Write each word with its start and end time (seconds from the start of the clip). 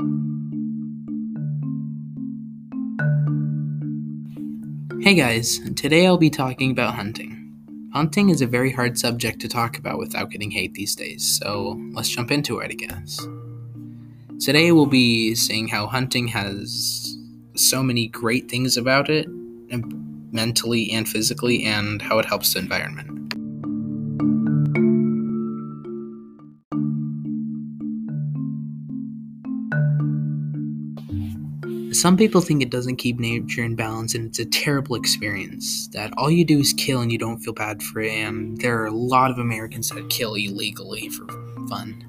Hey 0.00 0.06
guys, 5.14 5.60
today 5.76 6.06
I'll 6.06 6.18
be 6.18 6.30
talking 6.30 6.72
about 6.72 6.94
hunting. 6.94 7.90
Hunting 7.92 8.30
is 8.30 8.42
a 8.42 8.46
very 8.46 8.72
hard 8.72 8.98
subject 8.98 9.40
to 9.42 9.48
talk 9.48 9.78
about 9.78 9.98
without 9.98 10.30
getting 10.30 10.50
hate 10.50 10.74
these 10.74 10.96
days, 10.96 11.38
so 11.38 11.80
let's 11.92 12.08
jump 12.08 12.32
into 12.32 12.58
it, 12.58 12.72
I 12.72 12.74
guess. 12.74 13.24
Today 14.40 14.72
we'll 14.72 14.86
be 14.86 15.36
seeing 15.36 15.68
how 15.68 15.86
hunting 15.86 16.26
has 16.28 17.16
so 17.54 17.84
many 17.84 18.08
great 18.08 18.50
things 18.50 18.76
about 18.76 19.08
it, 19.10 19.28
mentally 20.32 20.90
and 20.90 21.08
physically, 21.08 21.62
and 21.62 22.02
how 22.02 22.18
it 22.18 22.24
helps 22.24 22.54
the 22.54 22.58
environment. 22.58 23.13
Some 31.94 32.16
people 32.16 32.40
think 32.40 32.60
it 32.60 32.70
doesn't 32.70 32.96
keep 32.96 33.20
nature 33.20 33.62
in 33.62 33.76
balance 33.76 34.16
and 34.16 34.26
it's 34.26 34.40
a 34.40 34.44
terrible 34.44 34.96
experience. 34.96 35.88
That 35.92 36.12
all 36.16 36.28
you 36.28 36.44
do 36.44 36.58
is 36.58 36.72
kill 36.72 37.00
and 37.00 37.12
you 37.12 37.18
don't 37.18 37.38
feel 37.38 37.54
bad 37.54 37.82
for 37.84 38.00
it, 38.00 38.10
and 38.10 38.60
there 38.60 38.82
are 38.82 38.86
a 38.86 38.90
lot 38.90 39.30
of 39.30 39.38
Americans 39.38 39.90
that 39.90 40.10
kill 40.10 40.34
illegally 40.34 41.08
for 41.08 41.26
fun. 41.68 42.04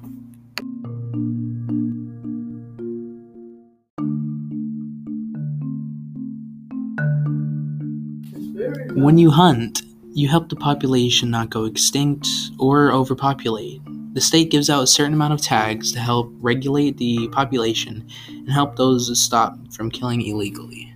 When 8.96 9.18
you 9.18 9.30
hunt, 9.30 9.82
you 10.12 10.28
help 10.28 10.48
the 10.48 10.56
population 10.56 11.30
not 11.30 11.50
go 11.50 11.64
extinct 11.64 12.28
or 12.58 12.92
overpopulate. 12.92 13.80
The 14.16 14.22
state 14.22 14.50
gives 14.50 14.70
out 14.70 14.82
a 14.82 14.86
certain 14.86 15.12
amount 15.12 15.34
of 15.34 15.42
tags 15.42 15.92
to 15.92 15.98
help 15.98 16.32
regulate 16.40 16.96
the 16.96 17.28
population 17.32 18.08
and 18.28 18.50
help 18.50 18.76
those 18.76 19.20
stop 19.20 19.58
from 19.74 19.90
killing 19.90 20.22
illegally. 20.22 20.90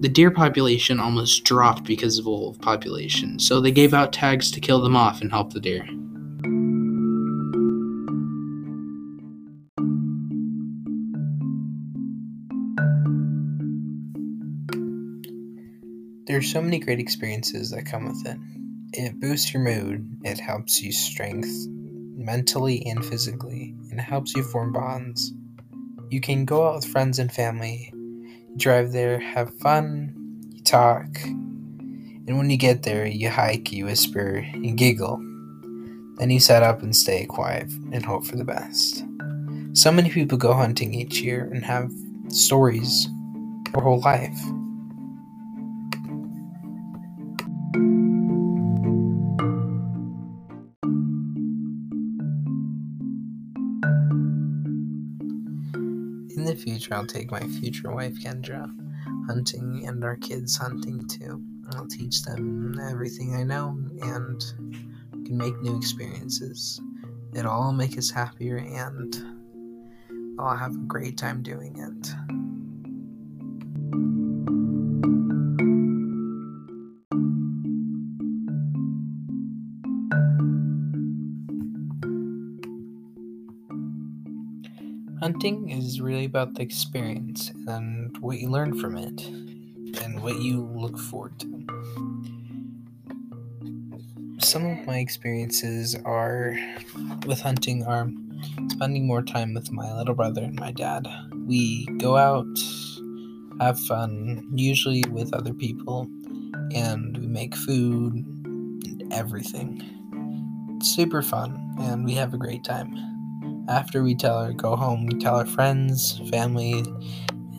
The 0.00 0.08
deer 0.08 0.32
population 0.32 0.98
almost 0.98 1.44
dropped 1.44 1.84
because 1.84 2.18
of 2.18 2.26
wolf 2.26 2.60
population, 2.60 3.38
so 3.38 3.60
they 3.60 3.70
gave 3.70 3.94
out 3.94 4.12
tags 4.12 4.50
to 4.50 4.60
kill 4.60 4.82
them 4.82 4.96
off 4.96 5.20
and 5.20 5.30
help 5.30 5.52
the 5.52 5.60
deer. 5.60 5.86
There 16.26 16.36
are 16.36 16.42
so 16.42 16.60
many 16.60 16.80
great 16.80 16.98
experiences 16.98 17.70
that 17.70 17.86
come 17.86 18.08
with 18.08 18.26
it. 18.26 18.55
It 18.98 19.20
boosts 19.20 19.52
your 19.52 19.62
mood, 19.62 20.08
it 20.24 20.40
helps 20.40 20.80
you 20.80 20.90
strength 20.90 21.50
mentally 21.68 22.82
and 22.86 23.04
physically, 23.04 23.74
and 23.90 24.00
it 24.00 24.02
helps 24.02 24.34
you 24.34 24.42
form 24.42 24.72
bonds. 24.72 25.34
You 26.08 26.22
can 26.22 26.46
go 26.46 26.66
out 26.66 26.76
with 26.76 26.86
friends 26.86 27.18
and 27.18 27.30
family, 27.30 27.92
drive 28.56 28.92
there, 28.92 29.18
have 29.18 29.52
fun, 29.58 30.14
you 30.50 30.62
talk, 30.62 31.06
and 31.24 32.38
when 32.38 32.48
you 32.48 32.56
get 32.56 32.84
there, 32.84 33.04
you 33.06 33.28
hike, 33.28 33.70
you 33.70 33.84
whisper, 33.84 34.38
you 34.54 34.72
giggle. 34.72 35.18
Then 36.16 36.30
you 36.30 36.40
set 36.40 36.62
up 36.62 36.82
and 36.82 36.96
stay 36.96 37.26
quiet 37.26 37.70
and 37.92 38.02
hope 38.02 38.24
for 38.24 38.36
the 38.36 38.44
best. 38.44 39.04
So 39.74 39.92
many 39.92 40.08
people 40.08 40.38
go 40.38 40.54
hunting 40.54 40.94
each 40.94 41.20
year 41.20 41.50
and 41.52 41.62
have 41.66 41.92
stories 42.28 43.08
their 43.74 43.82
whole 43.82 44.00
life. 44.00 44.40
The 56.46 56.54
future, 56.54 56.94
I'll 56.94 57.06
take 57.06 57.30
my 57.30 57.40
future 57.40 57.90
wife 57.90 58.14
Kendra 58.22 58.72
hunting 59.26 59.84
and 59.86 60.04
our 60.04 60.16
kids 60.16 60.56
hunting 60.56 61.06
too. 61.08 61.42
I'll 61.72 61.88
teach 61.88 62.22
them 62.22 62.78
everything 62.80 63.34
I 63.34 63.42
know 63.42 63.76
and 64.00 64.40
can 65.26 65.36
make 65.36 65.60
new 65.60 65.76
experiences. 65.76 66.80
It'll 67.34 67.50
all 67.50 67.72
make 67.72 67.98
us 67.98 68.10
happier 68.10 68.58
and 68.58 69.14
I'll 70.38 70.56
have 70.56 70.74
a 70.74 70.86
great 70.86 71.18
time 71.18 71.42
doing 71.42 71.76
it. 71.78 72.45
Hunting 85.20 85.70
is 85.70 85.98
really 85.98 86.26
about 86.26 86.54
the 86.54 86.62
experience 86.62 87.50
and 87.66 88.14
what 88.18 88.38
you 88.38 88.50
learn 88.50 88.78
from 88.78 88.98
it 88.98 89.26
and 90.02 90.22
what 90.22 90.38
you 90.40 90.60
look 90.74 90.98
forward 90.98 91.38
to. 91.40 91.66
Some 94.40 94.66
of 94.66 94.86
my 94.86 94.98
experiences 94.98 95.96
are 96.04 96.54
with 97.26 97.40
hunting 97.40 97.84
are 97.84 98.08
spending 98.68 99.06
more 99.06 99.22
time 99.22 99.54
with 99.54 99.72
my 99.72 99.90
little 99.96 100.14
brother 100.14 100.42
and 100.42 100.60
my 100.60 100.70
dad. 100.70 101.08
We 101.46 101.86
go 101.98 102.18
out, 102.18 102.46
have 103.58 103.80
fun, 103.80 104.46
usually 104.54 105.02
with 105.10 105.32
other 105.32 105.54
people, 105.54 106.08
and 106.74 107.16
we 107.16 107.26
make 107.26 107.56
food 107.56 108.12
and 108.84 109.10
everything. 109.14 109.82
It's 110.76 110.94
super 110.94 111.22
fun, 111.22 111.74
and 111.80 112.04
we 112.04 112.12
have 112.14 112.34
a 112.34 112.38
great 112.38 112.64
time. 112.64 113.15
After 113.68 114.02
we 114.02 114.14
tell 114.14 114.44
her 114.44 114.52
go 114.52 114.76
home, 114.76 115.06
we 115.06 115.18
tell 115.18 115.36
our 115.36 115.46
friends, 115.46 116.20
family, 116.30 116.84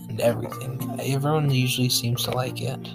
and 0.09 0.21
everything. 0.21 0.79
Everyone 1.01 1.49
usually 1.49 1.89
seems 1.89 2.23
to 2.23 2.31
like 2.31 2.61
it. 2.61 2.89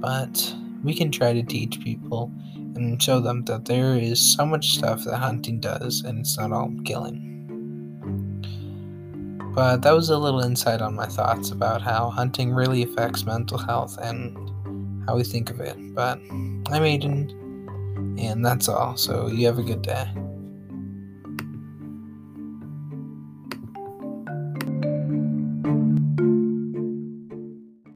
But 0.00 0.54
we 0.82 0.94
can 0.94 1.10
try 1.10 1.32
to 1.32 1.42
teach 1.42 1.80
people 1.80 2.30
and 2.54 3.02
show 3.02 3.20
them 3.20 3.44
that 3.44 3.64
there 3.64 3.96
is 3.96 4.20
so 4.20 4.46
much 4.46 4.74
stuff 4.76 5.04
that 5.04 5.16
hunting 5.16 5.60
does 5.60 6.02
and 6.02 6.20
it's 6.20 6.38
not 6.38 6.52
all 6.52 6.72
killing. 6.84 7.22
But 9.54 9.82
that 9.82 9.92
was 9.92 10.10
a 10.10 10.18
little 10.18 10.40
insight 10.40 10.82
on 10.82 10.94
my 10.94 11.06
thoughts 11.06 11.50
about 11.50 11.80
how 11.80 12.10
hunting 12.10 12.52
really 12.52 12.82
affects 12.82 13.24
mental 13.24 13.56
health 13.56 13.98
and 14.02 14.36
how 15.06 15.16
we 15.16 15.24
think 15.24 15.50
of 15.50 15.60
it. 15.60 15.76
But 15.94 16.18
I'm 16.18 16.82
Aiden, 16.82 17.30
and 18.20 18.44
that's 18.44 18.68
all. 18.68 18.96
So 18.98 19.28
you 19.28 19.46
have 19.46 19.58
a 19.58 19.62
good 19.62 19.80
day. 19.80 20.06